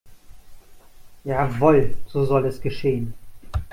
[1.25, 3.13] Jawohl, so soll es geschehen.